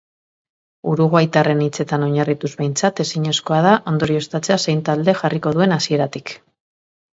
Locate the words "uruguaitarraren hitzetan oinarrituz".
0.91-2.51